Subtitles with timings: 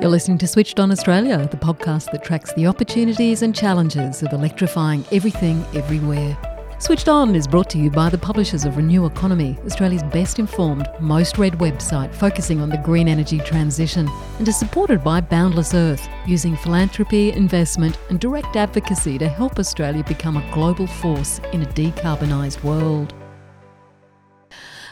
[0.00, 4.32] You're listening to Switched On Australia, the podcast that tracks the opportunities and challenges of
[4.32, 6.38] electrifying everything everywhere.
[6.78, 10.88] Switched On is brought to you by the publishers of Renew Economy, Australia's best informed,
[11.00, 14.08] most read website focusing on the green energy transition,
[14.38, 20.02] and is supported by Boundless Earth, using philanthropy, investment, and direct advocacy to help Australia
[20.04, 23.12] become a global force in a decarbonised world.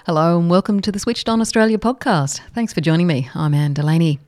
[0.04, 2.40] Hello and welcome to the Switched On Australia podcast.
[2.52, 3.30] Thanks for joining me.
[3.34, 4.20] I'm Anne Delaney.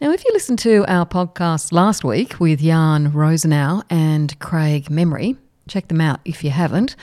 [0.00, 5.36] Now, if you listened to our podcast last week with Jan Rosenow and Craig Memery,
[5.66, 6.94] check them out if you haven't,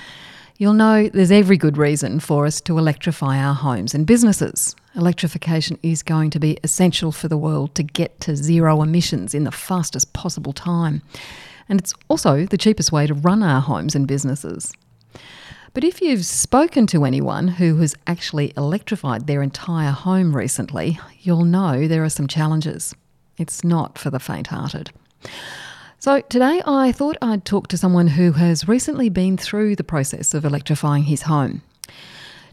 [0.57, 4.77] you'll know there's every good reason for us to electrify our homes and businesses.
[4.95, 9.43] Electrification is going to be essential for the world to get to zero emissions in
[9.43, 11.01] the fastest possible time.
[11.67, 14.71] And it's also the cheapest way to run our homes and businesses.
[15.75, 21.43] But if you've spoken to anyone who has actually electrified their entire home recently, you'll
[21.43, 22.95] know there are some challenges.
[23.37, 24.91] It's not for the faint hearted.
[25.99, 30.33] So, today I thought I'd talk to someone who has recently been through the process
[30.33, 31.61] of electrifying his home.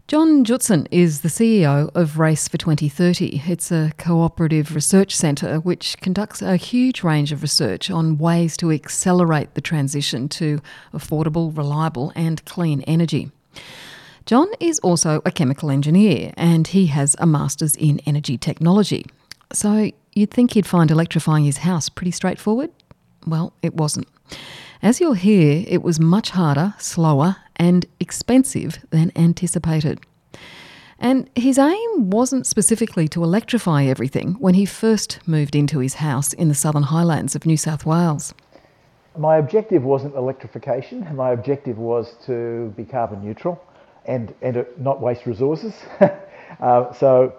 [0.05, 3.43] Jon Jutsen is the CEO of Race for 2030.
[3.45, 8.69] It's a cooperative research centre which conducts a huge range of research on ways to
[8.69, 10.59] accelerate the transition to
[10.93, 13.31] affordable, reliable, and clean energy.
[14.25, 19.05] Jon is also a chemical engineer and he has a master's in energy technology.
[19.53, 22.71] So you'd think he'd find electrifying his house pretty straightforward?
[23.25, 24.09] Well, it wasn't.
[24.81, 29.99] As you'll hear, it was much harder, slower, and expensive than anticipated.
[30.99, 36.33] And his aim wasn't specifically to electrify everything when he first moved into his house
[36.33, 38.33] in the southern highlands of New South Wales.
[39.17, 41.07] My objective wasn't electrification.
[41.15, 43.61] My objective was to be carbon neutral
[44.05, 45.73] and, and not waste resources.
[46.59, 47.33] uh, so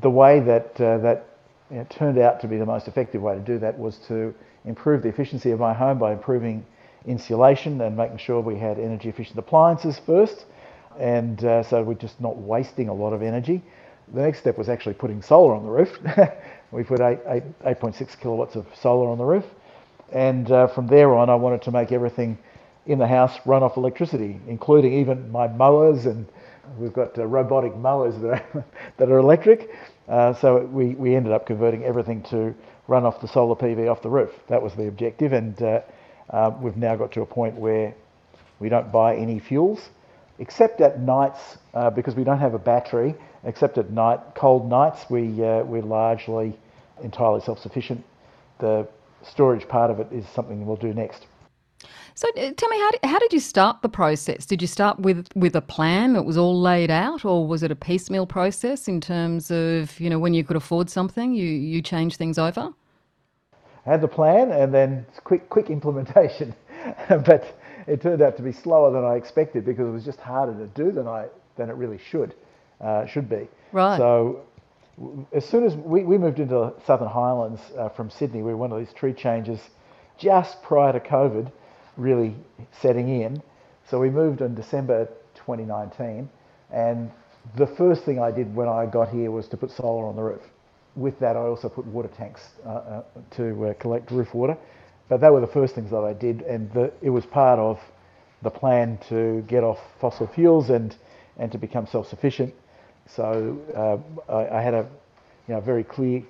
[0.00, 1.26] the way that uh, that
[1.70, 4.34] you know, turned out to be the most effective way to do that was to
[4.64, 6.64] improve the efficiency of my home by improving
[7.06, 10.46] insulation and making sure we had energy efficient appliances first.
[10.98, 13.62] And uh, so we're just not wasting a lot of energy.
[14.12, 15.98] The next step was actually putting solar on the roof.
[16.70, 19.44] we put 8.6 kilowatts of solar on the roof.
[20.12, 22.38] And uh, from there on, I wanted to make everything
[22.86, 26.06] in the house run off electricity, including even my mowers.
[26.06, 26.26] And
[26.78, 28.64] we've got uh, robotic mowers that are,
[28.98, 29.70] that are electric.
[30.08, 32.54] Uh, so we, we ended up converting everything to
[32.86, 34.30] run off the solar PV off the roof.
[34.48, 35.60] That was the objective, and
[36.34, 37.94] uh, we've now got to a point where
[38.58, 39.88] we don't buy any fuels,
[40.40, 43.14] except at nights uh, because we don't have a battery.
[43.44, 46.58] Except at night, cold nights, we uh, we're largely
[47.02, 48.04] entirely self-sufficient.
[48.58, 48.88] The
[49.22, 51.26] storage part of it is something we'll do next.
[52.14, 54.46] So uh, tell me, how did, how did you start the process?
[54.46, 57.70] Did you start with, with a plan that was all laid out, or was it
[57.70, 61.82] a piecemeal process in terms of you know when you could afford something, you you
[61.82, 62.72] change things over?
[63.84, 66.54] Had the plan and then quick quick implementation,
[67.08, 67.44] but
[67.86, 70.66] it turned out to be slower than I expected because it was just harder to
[70.68, 72.34] do than I than it really should
[72.80, 73.48] uh, should be.
[73.72, 73.98] Right.
[73.98, 74.44] So
[75.32, 78.56] as soon as we, we moved into the Southern Highlands uh, from Sydney, we were
[78.56, 79.60] one of these tree changes
[80.18, 81.50] just prior to COVID
[81.96, 82.34] really
[82.80, 83.42] setting in.
[83.88, 86.28] So we moved in December 2019,
[86.72, 87.10] and
[87.56, 90.22] the first thing I did when I got here was to put solar on the
[90.22, 90.42] roof.
[90.96, 94.56] With that, I also put water tanks uh, uh, to uh, collect roof water.
[95.08, 97.78] But they were the first things that I did, and the, it was part of
[98.42, 100.96] the plan to get off fossil fuels and,
[101.36, 102.54] and to become self-sufficient.
[103.08, 104.86] So uh, I, I, had a
[105.46, 106.22] you know, very clear,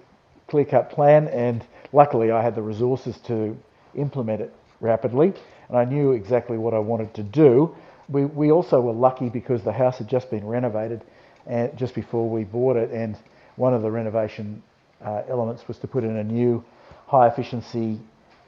[0.49, 3.57] clear-cut plan, and luckily I had the resources to
[3.95, 5.35] implement it rapidly
[5.69, 7.75] and I knew exactly what I wanted to do.
[8.09, 11.03] We, we also were lucky because the house had just been renovated
[11.47, 13.17] and just before we bought it, and
[13.57, 14.63] one of the renovation
[15.05, 16.65] uh, elements was to put in a new
[17.07, 18.01] high efficiency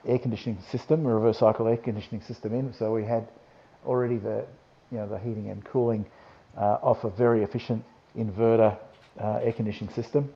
[0.06, 2.72] air conditioning system, a reverse cycle air conditioning system in.
[2.72, 3.28] So we had
[3.84, 4.44] already the
[4.90, 6.06] you know the heating and cooling
[6.56, 7.84] uh, off a very efficient
[8.16, 8.76] inverter
[9.20, 10.32] uh, air conditioning system.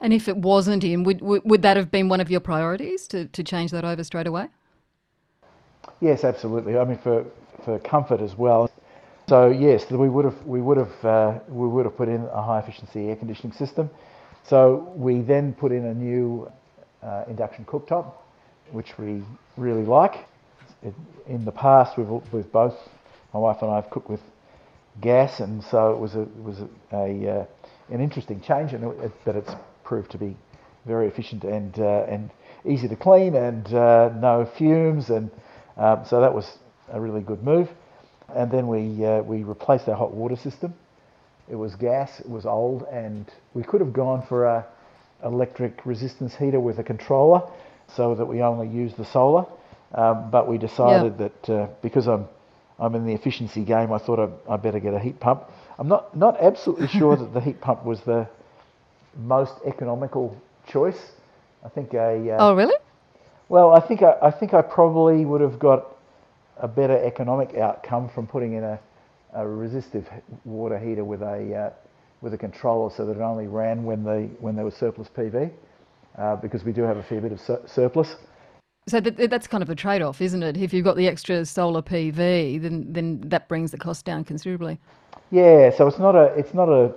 [0.00, 3.26] And if it wasn't in, would, would that have been one of your priorities to,
[3.26, 4.48] to change that over straight away?
[6.00, 6.76] Yes, absolutely.
[6.76, 7.24] I mean, for,
[7.64, 8.70] for comfort as well.
[9.26, 12.42] So yes, we would have we would have uh, we would have put in a
[12.42, 13.88] high efficiency air conditioning system.
[14.44, 16.50] So we then put in a new
[17.02, 18.12] uh, induction cooktop,
[18.72, 19.22] which we
[19.56, 20.26] really like.
[20.82, 20.94] It,
[21.26, 22.74] in the past, we've, we've both
[23.32, 24.20] my wife and I have cooked with
[25.00, 27.46] gas, and so it was a it was a, a uh,
[27.90, 29.54] an interesting change, and it, but it's
[29.84, 30.36] proved to be
[30.84, 32.30] very efficient and uh, and
[32.66, 35.30] easy to clean, and uh, no fumes and
[35.78, 36.58] um, so that was
[36.92, 37.70] a really good move.
[38.34, 40.74] And then we, uh, we replaced our hot water system.
[41.50, 44.66] It was gas, it was old, and we could have gone for a,
[45.24, 47.42] electric resistance heater with a controller
[47.94, 49.46] so that we only use the solar.
[49.94, 52.26] Um, but we decided that uh, because I'm
[52.78, 55.44] I'm in the efficiency game, I thought I, I better get a heat pump.
[55.78, 58.28] I'm not not absolutely sure that the heat pump was the
[59.16, 60.36] most economical
[60.66, 61.12] choice.
[61.64, 62.74] I think a uh, Oh, really?
[63.48, 65.93] well, I think I, I think I probably would have got
[66.58, 68.78] a better economic outcome from putting in a,
[69.34, 70.08] a resistive
[70.44, 71.70] water heater with a uh,
[72.20, 75.50] with a controller so that it only ran when the when there was surplus PV,
[76.18, 78.16] uh, because we do have a fair bit of sur- surplus.
[78.86, 80.58] So that, that's kind of a trade-off, isn't it?
[80.58, 84.78] If you've got the extra solar PV, then then that brings the cost down considerably.
[85.30, 86.94] Yeah, so it's not a it's not a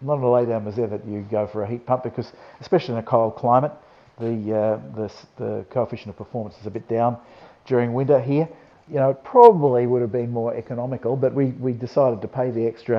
[0.00, 2.98] not a lay down misère that you go for a heat pump because especially in
[2.98, 3.72] a cold climate,
[4.18, 7.18] the uh, the the coefficient of performance is a bit down
[7.66, 8.48] during winter here.
[8.90, 12.50] You know, it probably would have been more economical, but we, we decided to pay
[12.50, 12.98] the extra.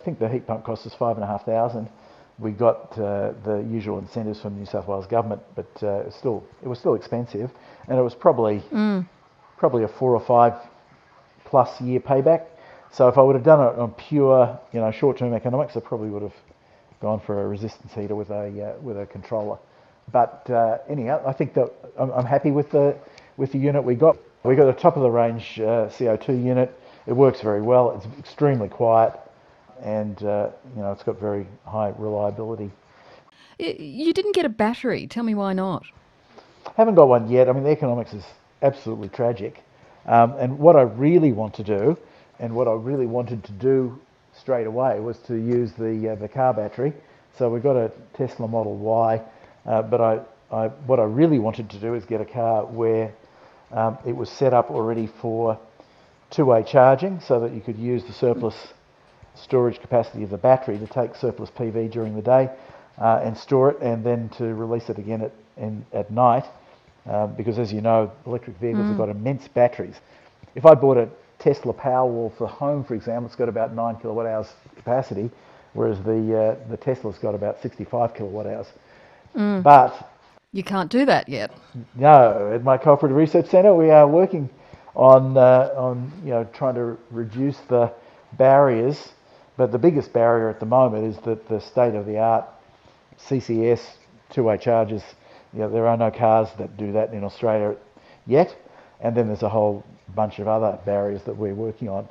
[0.00, 1.88] I think the heat pump cost us five and a half thousand.
[2.38, 6.12] We got uh, the usual incentives from the New South Wales government, but uh, it
[6.12, 7.50] still it was still expensive,
[7.88, 8.62] and it was probably
[9.56, 10.52] probably a four or five
[11.44, 12.46] plus year payback.
[12.92, 16.10] So if I would have done it on pure, you know, short-term economics, I probably
[16.10, 16.34] would have
[17.02, 19.58] gone for a resistance heater with a uh, with a controller.
[20.12, 22.96] But uh, anyhow, I think that I'm, I'm happy with the
[23.36, 24.16] with the unit we got.
[24.44, 26.78] We got a top of the range uh, CO2 unit.
[27.06, 27.90] It works very well.
[27.96, 29.12] It's extremely quiet,
[29.82, 32.70] and uh, you know, it's got very high reliability.
[33.58, 35.08] You didn't get a battery.
[35.08, 35.84] Tell me why not?
[36.66, 37.48] I Haven't got one yet.
[37.48, 38.24] I mean, the economics is
[38.62, 39.64] absolutely tragic.
[40.06, 41.98] Um, and what I really want to do,
[42.38, 43.98] and what I really wanted to do
[44.32, 46.92] straight away, was to use the uh, the car battery.
[47.36, 49.20] So we've got a Tesla Model Y,
[49.66, 50.20] uh, but I,
[50.52, 53.12] I what I really wanted to do is get a car where
[53.72, 55.58] um, it was set up already for
[56.30, 58.54] two-way charging, so that you could use the surplus
[59.34, 62.50] storage capacity of the battery to take surplus PV during the day
[62.98, 66.44] uh, and store it, and then to release it again at in, at night.
[67.08, 69.96] Uh, because as you know, electric vehicles have got immense batteries.
[70.54, 74.26] If I bought a Tesla Powerwall for home, for example, it's got about nine kilowatt
[74.26, 75.30] hours capacity,
[75.72, 78.66] whereas the uh, the Tesla's got about 65 kilowatt hours.
[79.62, 80.10] But
[80.52, 81.50] You can't do that yet.
[81.94, 84.48] no, at my cooperative research centre, we are working
[84.94, 87.92] on uh, on you know trying to reduce the
[88.32, 89.10] barriers.
[89.58, 92.46] But the biggest barrier at the moment is that the state of the art
[93.18, 93.80] CCS
[94.30, 95.02] two-way chargers.
[95.52, 97.76] You know, there are no cars that do that in Australia
[98.26, 98.54] yet,
[99.00, 99.84] and then there's a whole
[100.14, 102.08] bunch of other barriers that we're working on.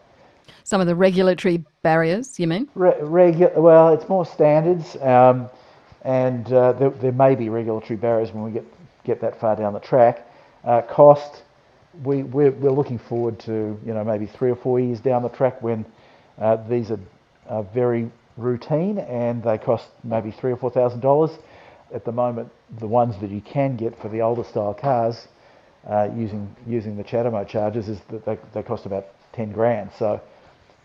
[0.63, 2.69] Some of the regulatory barriers, you mean?
[2.75, 5.49] Re- regu- well, it's more standards, um,
[6.07, 8.63] and uh, there, there may be regulatory barriers when we get
[9.03, 10.25] get that far down the track.
[10.63, 11.43] Uh, cost,
[12.03, 15.29] we we're, we're looking forward to you know maybe three or four years down the
[15.29, 15.85] track when
[16.39, 16.99] uh, these are,
[17.49, 21.31] are very routine and they cost maybe three or four thousand dollars.
[21.93, 25.27] At the moment, the ones that you can get for the older style cars
[25.89, 29.89] uh, using using the CHAdeMO chargers is that they, they cost about ten grand.
[29.99, 30.21] So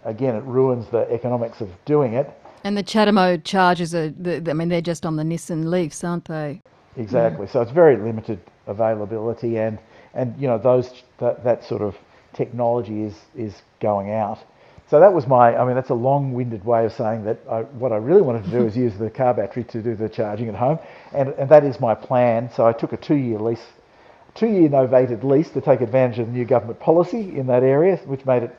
[0.04, 2.28] again, it ruins the economics of doing it.
[2.64, 6.62] And the CHAdeMO charges are, I mean, they're just on the Nissan Leafs, aren't they?
[6.96, 7.46] Exactly.
[7.48, 9.78] So it's very limited availability, and
[10.14, 11.96] and you know those that, that sort of
[12.34, 14.38] technology is is going out.
[14.90, 15.56] So that was my.
[15.56, 18.50] I mean, that's a long-winded way of saying that I, what I really wanted to
[18.50, 20.78] do is use the car battery to do the charging at home,
[21.14, 22.50] and and that is my plan.
[22.54, 23.64] So I took a two-year lease,
[24.34, 28.26] two-year novated lease to take advantage of the new government policy in that area, which
[28.26, 28.54] made it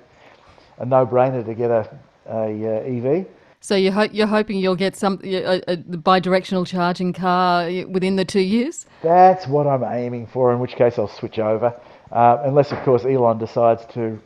[0.79, 1.87] a no-brainer to get a
[2.25, 3.27] a uh, EV.
[3.63, 8.25] So you're, ho- you're hoping you'll get some a, a bi-directional charging car within the
[8.25, 8.85] two years?
[9.01, 11.73] That's what I'm aiming for, in which case I'll switch over.
[12.11, 14.19] Uh, unless, of course, Elon decides to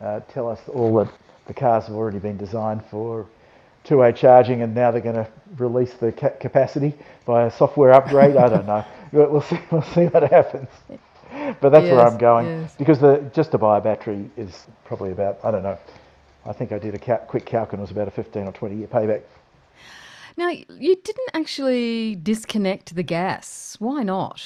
[0.00, 1.12] uh, tell us all that
[1.46, 3.24] the cars have already been designed for
[3.84, 6.92] two-way charging and now they're going to release the ca- capacity
[7.24, 8.36] by a software upgrade.
[8.36, 8.84] I don't know.
[9.12, 10.68] We'll see, we'll see what happens.
[11.60, 12.46] But that's where I'm going.
[12.46, 12.74] yes.
[12.78, 15.78] Because the, just to buy a battery is probably about, I don't know,
[16.44, 18.76] I think I did a quick calc and it was about a 15 or 20
[18.76, 19.22] year payback.
[20.36, 23.76] Now, you didn't actually disconnect the gas.
[23.78, 24.42] Why not?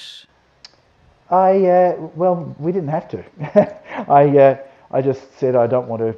[1.31, 3.25] I uh, well, we didn't have to.
[4.11, 4.59] I uh,
[4.93, 6.17] I just said I don't want to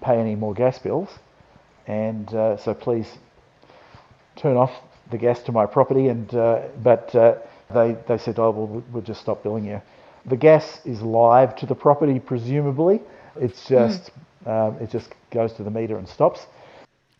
[0.00, 1.08] pay any more gas bills,
[1.86, 3.18] and uh, so please
[4.36, 4.70] turn off
[5.10, 6.08] the gas to my property.
[6.08, 7.36] And uh, but uh,
[7.74, 9.82] they they said, oh, well, we'll just stop billing you.
[10.26, 13.00] The gas is live to the property, presumably.
[13.36, 14.10] It's just
[14.46, 16.46] um, it just goes to the meter and stops.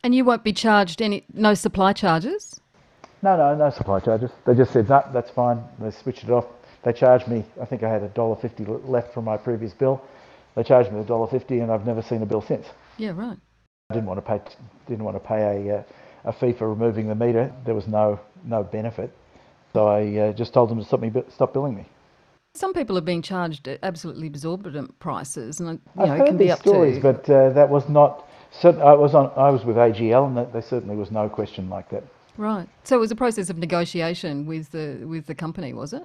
[0.04, 2.60] And you won't be charged any no supply charges?
[3.22, 4.30] No, no, no supply charges.
[4.46, 5.62] They just said, no, that's fine.
[5.80, 6.46] They switched it off.
[6.84, 10.00] They charged me, I think I had a dollar fifty left from my previous bill.
[10.54, 12.66] They charged me a dollar fifty, and I've never seen a bill since.
[12.96, 13.36] Yeah, right.
[13.90, 14.40] I didn't want to pay,
[14.86, 15.82] didn't want to pay a, uh,
[16.24, 19.10] a fee for removing the meter, there was no no benefit.
[19.72, 21.86] So I uh, just told them to stop me stop billing me.
[22.58, 26.36] Some people are being charged absolutely exorbitant prices, and you I've know, it heard can
[26.36, 27.00] be these up stories, to.
[27.02, 28.28] but uh, that was not.
[28.64, 29.30] I was on.
[29.36, 32.02] I was with AGL, and that, there certainly was no question like that.
[32.36, 32.68] Right.
[32.82, 36.02] So it was a process of negotiation with the with the company, was it?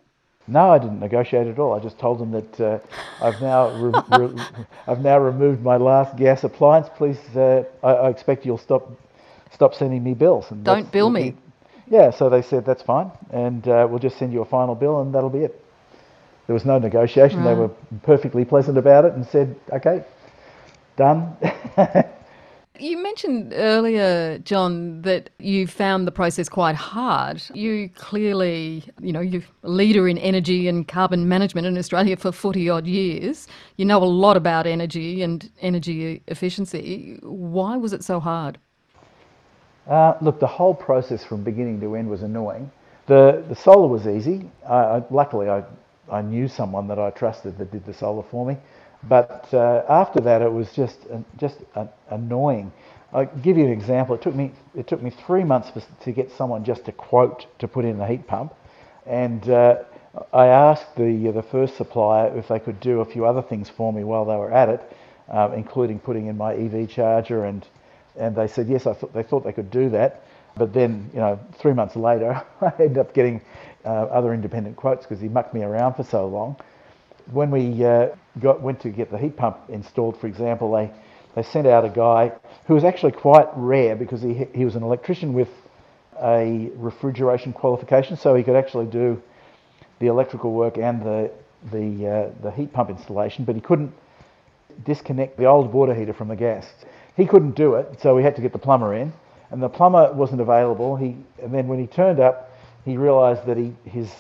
[0.48, 1.74] No, I didn't negotiate at all.
[1.74, 2.80] I just told them that uh,
[3.20, 4.44] I've now re- re-
[4.88, 6.88] I've now removed my last gas appliance.
[6.98, 8.92] Please, uh, I, I expect you'll stop
[9.52, 10.52] stop sending me bills.
[10.52, 11.36] And Don't bill me.
[11.88, 15.02] Yeah, so they said that's fine, and uh, we'll just send you a final bill,
[15.02, 15.63] and that'll be it.
[16.48, 17.44] There was no negotiation.
[17.44, 17.70] They were
[18.04, 20.04] perfectly pleasant about it and said, "Okay,
[20.98, 21.36] done."
[22.80, 27.42] You mentioned earlier, Jon, that you found the process quite hard.
[27.54, 32.32] You clearly, you know, you're a leader in energy and carbon management in Australia for
[32.32, 33.48] 40 odd years.
[33.78, 37.20] You know a lot about energy and energy efficiency.
[37.22, 38.58] Why was it so hard?
[39.88, 42.72] Uh, look, the whole process from beginning to end was annoying.
[43.06, 44.50] The the solar was easy.
[44.68, 45.64] I, I, luckily, I
[46.12, 48.58] I knew someone that I trusted that did the solar for me.
[49.08, 51.00] But uh, after that, it was just
[51.38, 51.58] just
[52.10, 52.72] annoying.
[53.14, 54.16] I'll give you an example.
[54.16, 57.48] It took me it took me three months for, to get someone just to quote
[57.60, 58.54] to put in the heat pump,
[59.06, 59.84] and uh,
[60.34, 63.94] I asked the the first supplier if they could do a few other things for
[63.94, 64.82] me while they were at it,
[65.30, 67.66] uh, including putting in my EV charger and
[68.18, 68.88] and they said yes.
[68.88, 70.24] I thought they thought they could do that,
[70.56, 73.42] but then you know three months later I ended up getting
[73.86, 76.56] uh, other independent quotes because he mucked me around for so long.
[77.32, 78.10] When we uh,
[78.40, 80.92] got went to get the heat pump installed, for example, they
[81.36, 82.32] they sent out a guy
[82.68, 85.50] who was actually quite rare because he he was an electrician with
[86.22, 89.22] a refrigeration qualification, so he could actually do
[90.00, 91.32] the electrical work and the
[91.72, 93.94] the uh, the heat pump installation, but he couldn't
[94.86, 96.68] disconnect the old water heater from the gas.
[97.16, 99.14] He couldn't do it, so we had to get the plumber in,
[99.52, 100.96] and the plumber wasn't available.
[100.96, 102.50] He and then when he turned up,
[102.86, 104.12] he realised that he his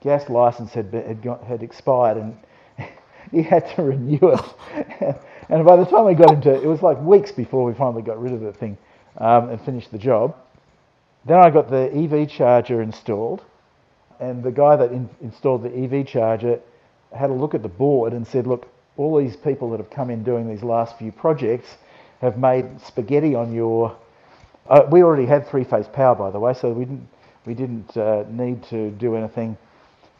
[0.00, 2.36] gas license had been, had, got, had expired and
[3.30, 5.16] he had to renew it.
[5.48, 8.02] and by the time we got into it it was like weeks before we finally
[8.02, 8.76] got rid of the thing
[9.18, 10.34] um, and finished the job.
[11.24, 13.44] Then I got the EV charger installed,
[14.18, 16.58] and the guy that in, installed the EV charger
[17.14, 20.10] had a look at the board and said, "Look, all these people that have come
[20.10, 21.76] in doing these last few projects
[22.20, 23.96] have made spaghetti on your."
[24.68, 27.08] Uh, we already had three-phase power, by the way, so we didn't
[27.46, 29.56] we didn't uh, need to do anything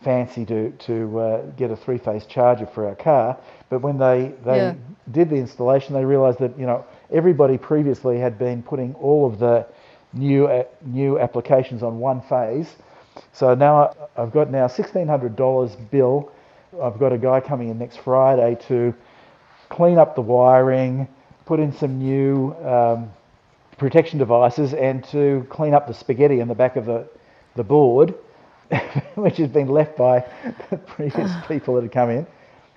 [0.03, 3.39] fancy to to uh, get a three-phase charger for our car.
[3.71, 4.75] But when they they Yeah.
[5.11, 9.39] did the installation, they realised that you know everybody previously had been putting all of
[9.39, 9.67] the
[10.13, 12.77] new uh, new applications on one phase.
[13.33, 16.33] So now I've got now sixteen hundred dollars bill.
[16.83, 18.95] I've got a guy coming in next Friday to
[19.69, 21.07] clean up the wiring,
[21.45, 23.11] put in some new um,
[23.83, 27.07] protection devices, and to clean up the spaghetti in the back of the
[27.57, 28.15] the board,
[29.17, 30.25] which has been left by
[30.71, 32.27] the previous people that had come in.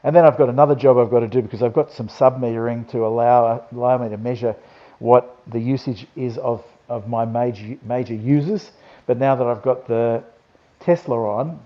[0.03, 2.39] And then I've got another job I've got to do because I've got some sub
[2.41, 4.55] metering to allow allow me to measure
[4.99, 8.71] what the usage is of, of my major major users.
[9.05, 10.23] But now that I've got the
[10.79, 11.59] Tesla on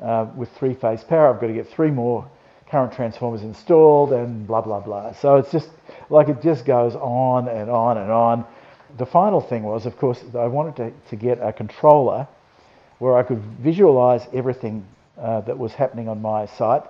[0.00, 2.28] uh, with three phase power, I've got to get three more
[2.70, 5.12] current transformers installed and blah blah blah.
[5.12, 5.70] So it's just
[6.10, 8.44] like it just goes on and on and on.
[8.96, 12.26] The final thing was, of course, I wanted to, to get a controller
[12.98, 14.84] where I could visualize everything
[15.18, 16.82] uh, that was happening on my site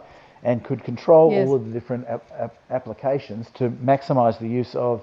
[0.42, 1.48] and could control Yes.
[1.48, 5.02] all of the different ap- ap- applications to maximize the use of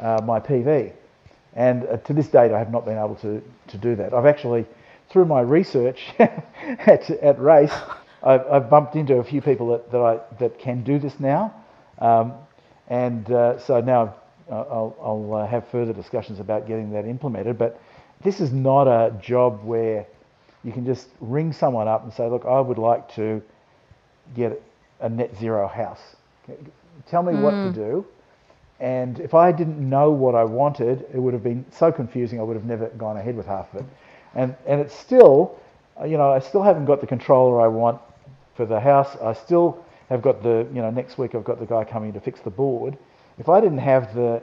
[0.00, 0.92] uh, my PV.
[1.54, 4.12] And uh, to this date, I have not been able to, to do that.
[4.12, 4.66] I've actually,
[5.10, 7.72] through my research at, at Race,
[8.24, 11.54] I've, I've bumped into a few people that, that, I, that can do this now.
[12.00, 12.32] Um,
[12.88, 14.14] and uh, so now
[14.50, 17.58] I'll, I'll uh, have further discussions about getting that implemented.
[17.58, 17.80] But
[18.22, 20.06] this is not a job where
[20.62, 23.42] you can just ring someone up and say, look, I would like to
[24.34, 24.60] get
[25.00, 26.16] a net zero house.
[27.06, 28.06] Tell me what to do.
[28.80, 32.40] And if I didn't know what I wanted, it would have been so confusing.
[32.40, 33.86] I would have never gone ahead with half of it.
[34.34, 35.58] And and it's still,
[36.00, 38.00] uh, you know, I still haven't got the controller I want
[38.56, 39.16] for the house.
[39.22, 42.20] I still have got the, you know, next week I've got the guy coming to
[42.20, 42.98] fix the board.
[43.38, 44.42] If I didn't have the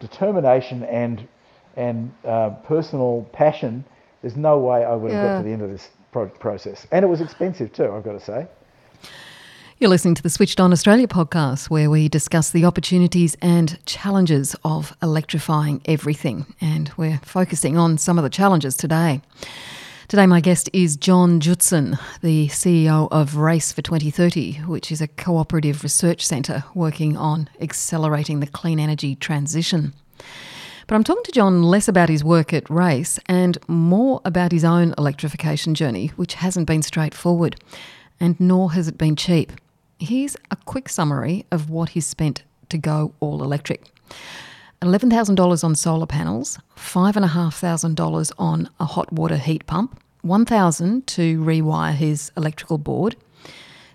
[0.00, 1.26] determination and
[1.74, 3.82] and uh, personal passion,
[4.20, 5.28] there's no way I would have Yeah.
[5.32, 6.86] got to the end of this pro- process.
[6.92, 8.46] And it was expensive too, I've got to say.
[9.78, 14.54] You're listening to the Switched On Australia podcast, where we discuss the opportunities and challenges
[14.64, 16.44] of electrifying everything.
[16.60, 19.22] And we're focusing on some of the challenges today.
[20.12, 25.08] Today, my guest is Jon Jutsen, the CEO of Race for 2030, which is a
[25.08, 29.94] cooperative research centre working on accelerating the clean energy transition.
[30.86, 34.64] But I'm talking to Jon less about his work at Race and more about his
[34.64, 37.56] own electrification journey, which hasn't been straightforward,
[38.20, 39.50] and nor has it been cheap.
[39.98, 43.86] Here's a quick summary of what he's spent to go all electric.
[44.82, 52.32] $11,000 on solar panels, $5,500 on a hot water heat pump, $1,000 to rewire his
[52.36, 53.14] electrical board,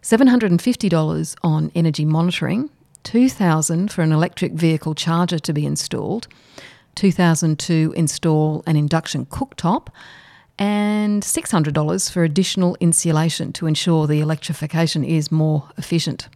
[0.02, 2.70] $750 on energy monitoring,
[3.04, 6.28] 2000 for an electric vehicle charger to be installed,
[6.96, 9.88] 2000 to install an induction cooktop,
[10.58, 16.30] and $600 for additional insulation to ensure the electrification is more efficient.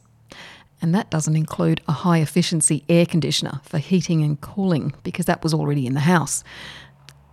[0.82, 5.42] And that doesn't include a high efficiency air conditioner for heating and cooling because that
[5.42, 6.44] was already in the house.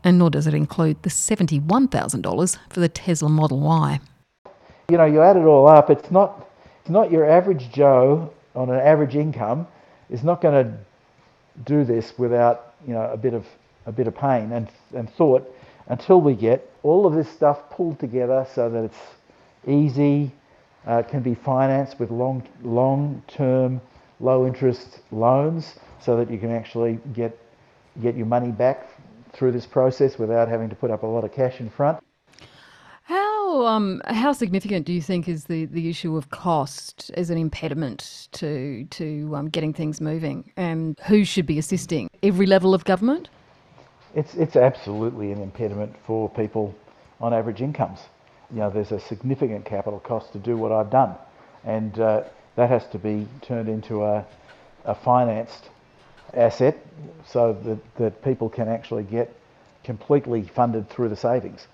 [0.04, 4.00] And nor does it include the $71,000 for the Tesla Model Y.
[4.88, 6.48] You know, you add it all up, it's not,
[6.80, 9.66] it's not your average Joe on an average income
[10.10, 10.72] is not going to
[11.64, 13.46] do this without, you know, a bit of,
[13.86, 15.48] a bit of pain and, and thought
[15.88, 18.98] until we get all of this stuff pulled together so that it's
[19.66, 20.32] easy,
[20.86, 23.80] uh, can be financed with long, long-term,
[24.18, 27.36] low-interest loans, so that you can actually get
[28.00, 28.88] get your money back
[29.32, 32.02] through this process without having to put up a lot of cash in front.
[33.02, 37.38] How um, how significant do you think is the, the issue of cost as an
[37.38, 42.08] impediment to to um, getting things moving, and who should be assisting?
[42.22, 43.28] Every level of government.
[44.14, 46.74] It's it's absolutely an impediment for people
[47.20, 48.00] on average incomes
[48.52, 51.14] you know, there's a significant capital cost to do what I've done.
[51.64, 52.24] And uh,
[52.56, 54.24] that has to be turned into a,
[54.84, 55.70] a financed
[56.34, 56.76] asset
[57.26, 59.34] so that, that people can actually get
[59.84, 61.66] completely funded through the savings.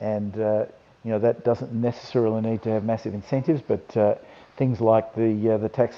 [0.00, 0.66] And, uh,
[1.04, 4.14] you know, that doesn't necessarily need to have massive incentives, but uh,
[4.56, 5.96] things like the, uh, the tax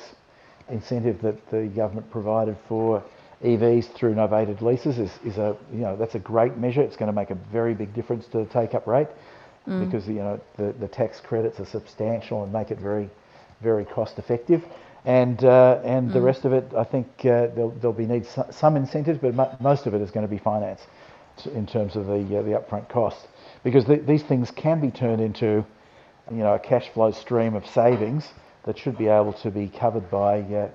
[0.68, 3.02] incentive that the government provided for
[3.42, 6.80] EVs through novated leases is, is a, you know, that's a great measure.
[6.82, 9.08] It's going to make a very big difference to the take-up rate
[9.66, 9.84] mm.
[9.84, 13.08] because you know the, the tax credits are substantial and make it very,
[13.62, 14.62] very cost effective.
[15.04, 16.12] And uh, and mm.
[16.14, 19.86] the rest of it, I think uh, there'll, there'll be need some incentives, but most
[19.86, 20.86] of it is going to be financed
[21.52, 23.28] in terms of the uh, the upfront cost,
[23.62, 25.64] because the, these things can be turned into,
[26.30, 28.28] you know, a cash flow stream of savings
[28.64, 30.68] that should be able to be covered by uh,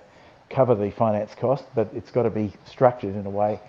[0.52, 3.60] cover the finance cost, but it's got to be structured in a way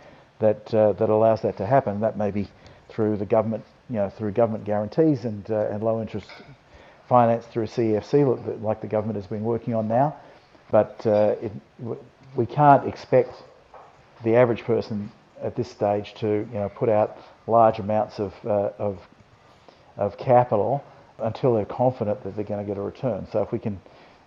[0.41, 2.01] that uh, that allows that to happen.
[2.01, 2.49] That may be
[2.91, 6.29] through the government you know, through government guarantees and, uh, and low interest
[7.09, 10.17] finance through CEFC, like the government has been working on now.
[10.71, 11.53] But uh, it,
[12.37, 13.35] we can't expect
[14.23, 15.11] the average person
[15.43, 18.99] at this stage to you know, put out large amounts of, uh, of,
[19.97, 20.85] of capital
[21.19, 23.27] until they're confident that they're going to get a return.
[23.33, 23.81] So if we can,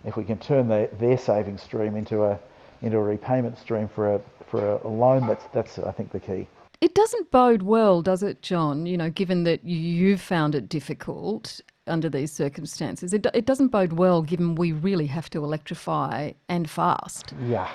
[0.04, 2.38] if we can turn the, their savings stream into a,
[2.82, 6.46] into a repayment stream for a, for a loan, that's, that's I think the key.
[6.84, 8.84] It doesn't bode well, does it, Jon?
[8.84, 13.94] You know, given that you've found it difficult under these circumstances, it, it doesn't bode
[13.94, 17.32] well given we really have to electrify and fast.
[17.46, 17.70] Yeah.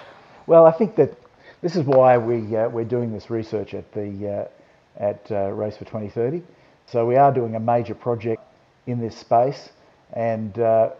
[0.45, 1.17] Well, I think that
[1.61, 5.75] this is why we, uh, we're doing this research at, the, uh, at uh, Race
[5.75, 6.43] for 2030.
[6.85, 8.43] So we are doing a major project
[8.85, 9.69] in this space,
[10.13, 10.91] and uh,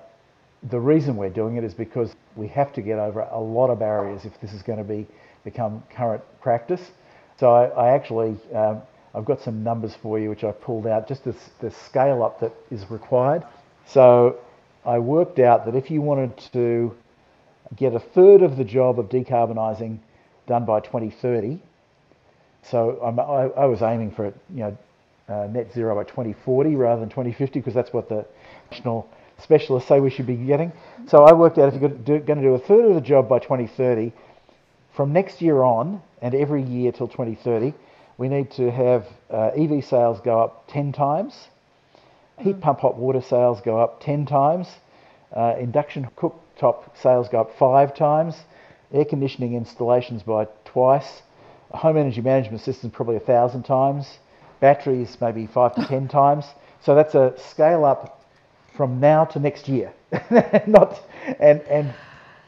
[0.72, 3.78] the reason we're doing it is because we have to get over a lot of
[3.78, 5.06] barriers if this is going to be
[5.44, 6.90] become current practice.
[7.40, 8.82] So I, I actually, um,
[9.16, 12.42] I've got some numbers for you which I pulled out, just the, the scale up
[12.42, 13.44] that is required.
[13.88, 14.38] So
[14.86, 16.94] I worked out that if you wanted to
[17.78, 20.00] get a third of the job of decarbonising
[20.48, 21.62] done by 2030,
[22.64, 24.78] so I, I was aiming for you know
[25.30, 28.26] uh, net zero by 2040 rather than 2050 because that's what the
[28.70, 30.74] national specialists say we should be getting.
[31.08, 33.40] So I worked out if you're going to do a third of the job by
[33.40, 34.12] 2030,
[35.00, 37.74] from next year on, and every year till 2030,
[38.18, 41.48] we need to have uh, EV sales go up 10 times,
[42.38, 42.60] heat mm.
[42.60, 44.68] pump hot water sales go up 10 times,
[45.34, 48.36] uh, induction cooktop sales go up five times,
[48.92, 51.22] air conditioning installations by twice,
[51.72, 54.18] home energy management systems probably a thousand times,
[54.60, 56.44] batteries maybe five to 10 times.
[56.82, 58.22] So that's a scale up
[58.76, 59.94] from now to next year,
[60.68, 61.02] not
[61.40, 61.94] and and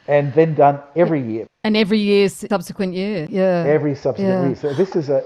[0.07, 1.47] and then done every year.
[1.63, 3.63] And every year, subsequent year, yeah.
[3.67, 4.47] Every subsequent yeah.
[4.47, 4.55] year.
[4.55, 5.23] So this is a,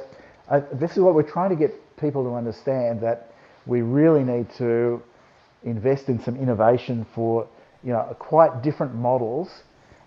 [0.50, 3.32] a, this is what we're trying to get people to understand that
[3.66, 5.02] we really need to
[5.64, 7.48] invest in some innovation for
[7.84, 9.50] you know quite different models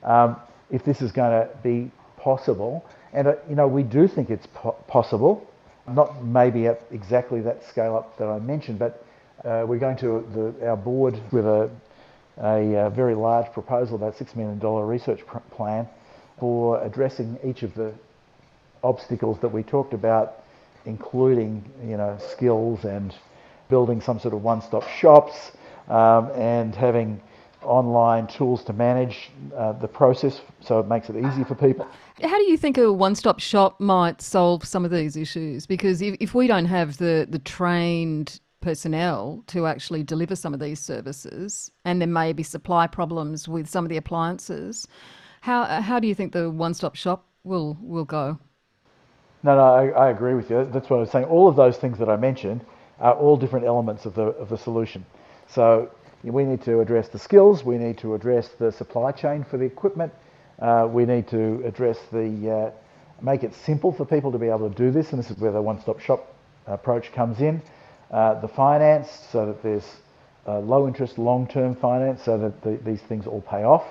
[0.05, 0.37] um,
[0.71, 2.85] if this is going to be possible.
[3.13, 5.51] And uh, you know we do think it's po- possible,
[5.89, 9.05] not maybe at exactly that scale up that I mentioned, but
[9.45, 11.71] uh, we're going to the, our board with a
[12.41, 15.21] a, uh, very large proposal, about $6 million research
[15.51, 15.89] plan
[16.39, 17.93] for addressing each of the
[18.83, 20.45] obstacles that we talked about,
[20.87, 23.15] including you know skills and
[23.69, 25.53] building some sort of one-stop shops
[25.89, 27.21] um, and having
[27.63, 31.87] online tools to manage uh, the process so it makes it easy for people.
[32.23, 35.67] How do you think a one-stop shop might solve some of these issues?
[35.67, 40.61] Because if, if we don't have the, the trained personnel to actually deliver some of
[40.61, 44.87] these services, and there may be supply problems with some of the appliances,
[45.41, 48.39] how, how do you think the one-stop shop will, will go?
[49.43, 50.69] No, no, I, I agree with you.
[50.73, 51.27] That's what I was saying.
[51.27, 52.65] All of those things that I mentioned
[52.99, 55.07] are all different elements of the, of the solution.
[55.47, 55.91] So
[56.25, 59.65] we need to address the skills, we need to address the supply chain for the
[59.65, 60.13] equipment,
[60.59, 64.69] uh, we need to address the, uh, make it simple for people to be able
[64.69, 66.35] to do this, and this is where the one-stop shop
[66.67, 67.63] approach comes in.
[68.11, 69.85] Uh, the finance, so that there's
[70.47, 73.85] uh, low interest, long-term finance, so that the, these things all pay off.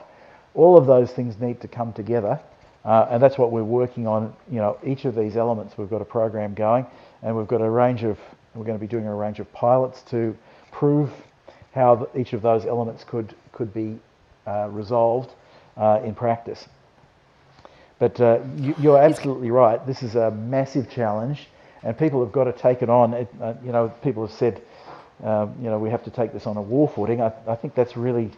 [0.56, 2.40] All of those things need to come together,
[2.84, 4.34] uh, and that's what we're working on.
[4.50, 6.86] You know, each of these elements, we've got a program going,
[7.22, 8.18] and we've got a range of,
[8.56, 10.36] we're going to be doing a range of pilots to
[10.72, 11.12] prove
[11.74, 14.00] how each of those elements could, could be
[14.48, 15.32] uh, resolved
[15.78, 16.68] uh, in practice.
[18.00, 19.86] But uh, you, are absolutely right.
[19.86, 21.48] This is a massive challenge,
[21.88, 23.14] and people have got to take it on.
[23.14, 24.62] It, uh, you know, people have said,
[25.24, 27.22] um, you know, we have to take this on a war footing.
[27.22, 28.30] I, I think that's really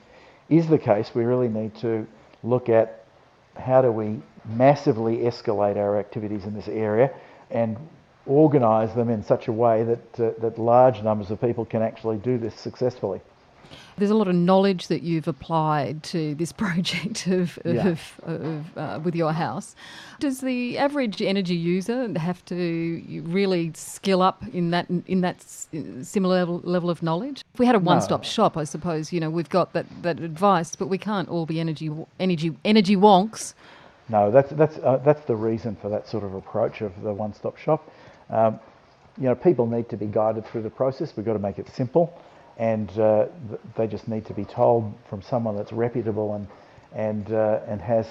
[0.50, 1.16] is the case.
[1.16, 2.06] We really need to
[2.44, 3.06] look at
[3.56, 7.12] how do we massively escalate our activities in this area
[7.50, 7.76] and
[8.28, 12.18] organise them in such a way that, uh, that large numbers of people can actually
[12.18, 13.20] do this successfully.
[13.98, 17.88] There's a lot of knowledge that you've applied to this project of, yeah.
[17.88, 19.76] of, of uh, with your house.
[20.20, 26.36] Does the average energy user have to really skill up in that in that similar
[26.36, 27.44] level, level of knowledge?
[27.54, 28.28] If we had a one-stop no.
[28.28, 31.60] shop, I suppose you know we've got that, that advice, but we can't all be
[31.60, 33.54] energy energy energy wonks.
[34.10, 37.58] No, that's that's uh, that's the reason for that sort of approach of the one-stop
[37.58, 37.90] shop.
[38.30, 38.60] Um,
[39.18, 41.14] you know, people need to be guided through the process.
[41.16, 42.14] We've got to make it simple,
[42.60, 43.26] and uh,
[43.78, 46.48] they just need to be told from someone that's reputable and
[46.94, 48.06] and uh, and has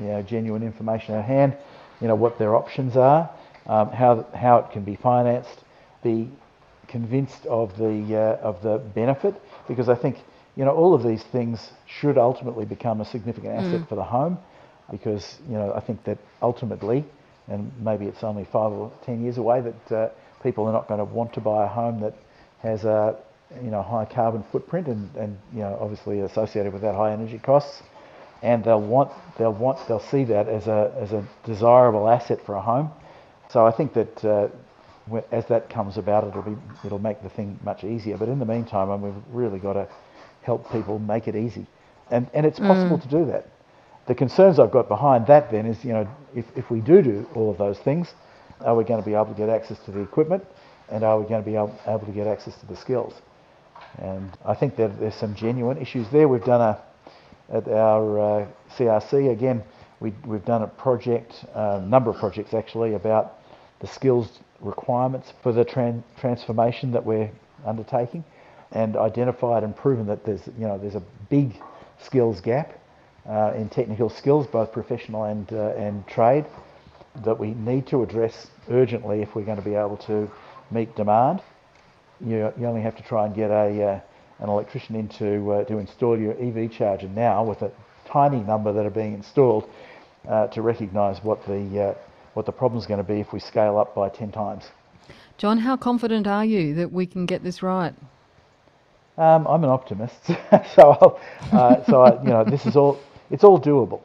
[0.00, 1.56] you know genuine information at hand.
[2.00, 3.30] You know what their options are,
[3.66, 5.64] um, how how it can be financed,
[6.02, 6.30] be
[6.86, 9.34] convinced of the uh, of the benefit,
[9.66, 10.18] because I think
[10.54, 13.88] you know all of these things should ultimately become a significant asset mm.
[13.88, 14.38] for the home,
[14.90, 17.04] because you know I think that ultimately
[17.48, 20.08] and maybe it's only five or ten years away that uh,
[20.42, 22.14] people are not going to want to buy a home that
[22.60, 23.16] has a
[23.62, 27.38] you know high carbon footprint and, and you know obviously associated with that high energy
[27.38, 27.82] costs.
[28.42, 32.54] And they'll want they'll want they'll see that as a as a desirable asset for
[32.56, 32.90] a home.
[33.50, 34.48] So I think that uh,
[35.32, 38.18] as that comes about it'll be it'll make the thing much easier.
[38.18, 39.88] But in the meantime I mean, we've really got to
[40.42, 41.66] help people make it easy.
[42.10, 43.02] And and it's possible mm.
[43.02, 43.48] to do that.
[44.06, 47.26] The concerns I've got behind that then is, you know, if, if we do do
[47.34, 48.12] all of those things,
[48.60, 50.44] are we going to be able to get access to the equipment?
[50.90, 53.14] And are we going to be able, able to get access to the skills?
[53.98, 56.28] And I think that there's some genuine issues there.
[56.28, 56.82] We've done a,
[57.52, 59.62] at our uh, CRC, again,
[60.00, 63.38] we, we've done a project, a number of projects actually, about
[63.80, 67.30] the skills requirements for the tran- transformation that we're
[67.64, 68.24] undertaking
[68.72, 71.54] and identified and proven that there's, you know, there's a big
[71.98, 72.72] skills gap
[73.28, 76.44] uh, in technical skills, both professional and, uh, and trade,
[77.24, 80.28] that we need to address urgently if we're going to be able to
[80.70, 81.40] meet demand.
[82.20, 84.00] You, you only have to try and get a, uh,
[84.40, 87.70] an electrician in to, uh, to install your EV charger now with a
[88.06, 89.68] tiny number that are being installed
[90.28, 91.94] uh, to recognise what the, uh,
[92.34, 94.64] what the problem is going to be if we scale up by 10 times.
[95.36, 97.94] Jon, how confident are you that we can get this right?
[99.16, 100.26] Um, I'm an optimist,
[100.74, 101.18] so
[101.52, 102.98] uh, so I, you know this is all
[103.30, 104.00] it's all doable.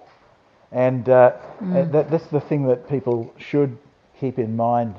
[0.72, 1.92] And uh, mm.
[1.92, 3.76] that, that's the thing that people should
[4.20, 4.96] keep in mind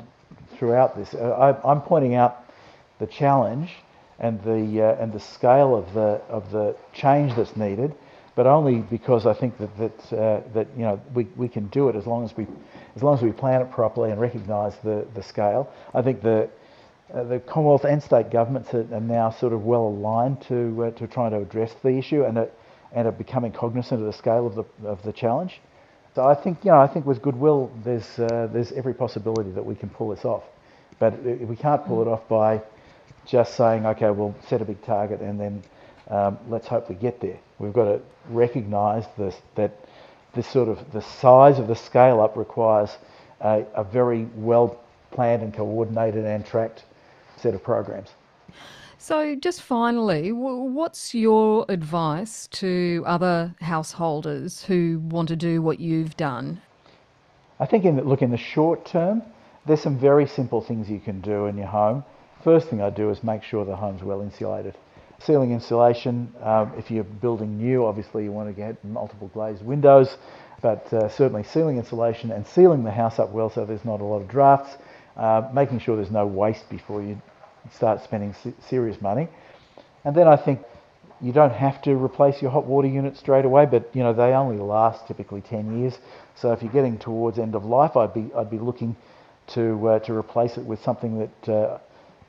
[0.58, 1.14] throughout this.
[1.14, 2.39] Uh, I, am pointing out
[3.00, 3.72] the challenge
[4.20, 7.92] and the uh, and the scale of the of the change that's needed,
[8.36, 11.88] but only because I think that that uh, that you know we, we can do
[11.88, 12.46] it as long as we
[12.94, 15.72] as long as we plan it properly and recognise the the scale.
[15.94, 16.48] I think the
[17.12, 20.90] uh, the Commonwealth and state governments are, are, now sort of well aligned to uh,
[20.92, 22.38] to trying to address the issue, and
[22.92, 25.60] and are becoming cognizant of the scale of the of the challenge.
[26.14, 29.64] So I think you know I think with goodwill there's uh, there's every possibility that
[29.64, 30.42] we can pull this off,
[30.98, 32.60] but we can't pull it off by
[33.30, 35.62] just saying okay we'll set a big target and then
[36.10, 37.38] um, let's hope we get there.
[37.58, 39.72] We've got to recognise this that
[40.34, 42.90] this sort of the size of the scale up requires
[43.40, 44.80] a, a very well
[45.12, 46.84] planned and coordinated and tracked
[47.36, 48.10] set of programs.
[48.98, 56.16] So, just finally, what's your advice to other householders who want to do what you've
[56.18, 56.60] done?
[57.58, 59.22] I think, in the, look, in the short term,
[59.64, 62.04] there's some very simple things you can do in your home.
[62.42, 64.74] First thing I do is make sure the home's well insulated.
[65.18, 70.16] Ceiling insulation, um, if you're building new, obviously you want to get multiple glazed windows,
[70.62, 74.04] but uh, certainly ceiling insulation and sealing the house up well so there's not a
[74.04, 74.78] lot of drafts,
[75.18, 77.20] uh, making sure there's no waste before you
[77.70, 78.34] start spending
[78.66, 79.28] serious money.
[80.04, 80.60] And then I think
[81.20, 84.32] you don't have to replace your hot water unit straight away, but you know they
[84.32, 85.98] only last typically 10 years.
[86.36, 88.96] So if you're getting towards end of life, I'd be I'd be looking
[89.48, 91.78] to uh, to replace it with something that uh,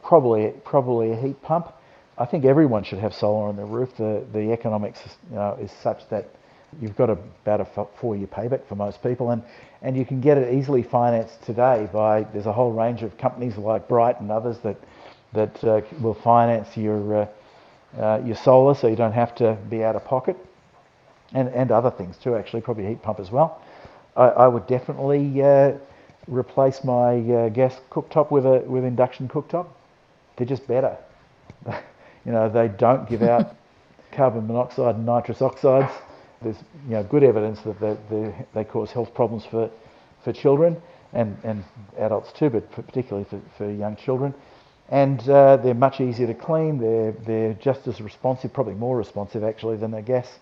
[0.03, 1.71] probably probably a heat pump.
[2.17, 3.95] I think everyone should have solar on their roof.
[3.97, 6.27] The the economics you know, is such that
[6.79, 9.43] you've got about a four-year payback for most people, and
[9.81, 13.57] and you can get it easily financed today by there's a whole range of companies
[13.57, 14.77] like Brighte and others that
[15.33, 17.27] that uh, will finance your uh,
[17.99, 20.37] uh, your solar, so you don't have to be out of pocket,
[21.33, 22.35] and and other things too.
[22.35, 23.61] Actually, probably heat pump as well.
[24.15, 25.73] I, I would definitely uh,
[26.27, 29.67] replace my uh, gas cooktop with a with induction cooktop.
[30.41, 30.97] They're just better.
[32.25, 33.55] you know, they don't give out
[34.11, 35.93] carbon monoxide and nitrous oxides.
[36.41, 36.55] There's
[36.87, 39.69] you know good evidence that they, they, they cause health problems for
[40.23, 40.81] for children
[41.13, 41.63] and, and
[41.99, 44.33] adults too, but particularly for, for young children
[44.89, 46.79] and uh, they're much easier to clean.
[46.79, 50.39] They're they're just as responsive, probably more responsive actually than a gas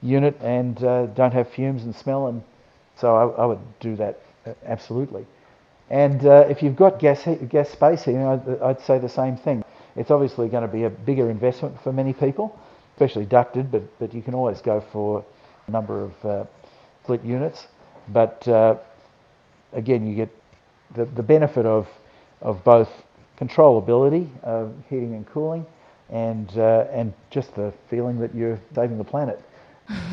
[0.00, 2.28] unit, and uh, don't have fumes and smell.
[2.28, 2.42] And
[2.96, 5.26] so I, I would do that uh, absolutely.
[5.90, 9.62] And uh, if you've got gas gas space heating, I'd, I'd, say the same thing.
[9.96, 12.58] It's obviously going to be a bigger investment for many people,
[12.94, 15.24] especially ducted, but but you can always go for
[15.66, 16.44] a number of uh,
[17.02, 17.66] split units.
[18.08, 18.76] But uh,
[19.72, 20.30] again, you get
[20.94, 21.86] the, the benefit of
[22.40, 22.88] of both
[23.38, 25.66] controllability of heating and cooling,
[26.08, 29.40] and uh, and just the feeling that you're saving the planet.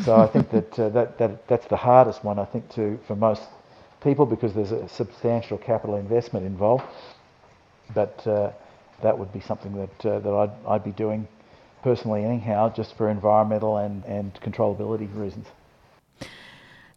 [0.04, 3.16] so I think that, uh, that that that's the hardest one I think to for
[3.16, 3.44] most
[4.02, 6.86] people because there's a substantial capital investment involved.
[7.94, 8.52] But uh,
[9.02, 11.28] that would be something that uh, that I'd I'd be doing
[11.84, 15.48] personally anyhow, just for environmental and and controllability reasons.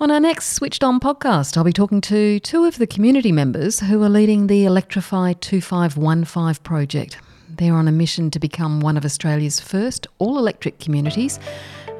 [0.00, 3.80] On our next Switched On podcast, I'll be talking to two of the community members
[3.80, 7.18] who are leading the Electrify 2515 project.
[7.48, 11.40] They're on a mission to become one of Australia's first all electric communities,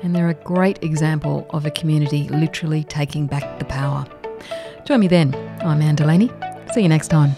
[0.04, 4.06] and they're a great example of a community literally taking back the power.
[4.88, 5.34] Join me then.
[5.60, 6.30] I'm Anne Delaney.
[6.72, 7.32] See you next time.